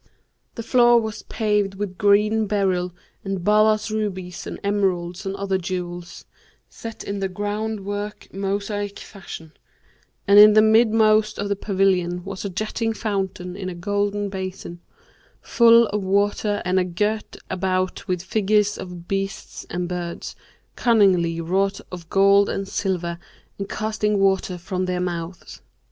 [0.55, 2.91] The floor was paved with green beryl
[3.23, 6.25] and balas rubies and emeralds and other jewels,
[6.67, 9.51] set in the ground work mosaic fashion,
[10.27, 14.79] and in the midmost of the pavilion was a jetting fountain in a golden basin,
[15.39, 20.35] full of water and girt about with figures of beasts and birds,
[20.75, 23.19] cunningly wrought of gold and silver
[23.59, 25.61] and casting water from their mouths.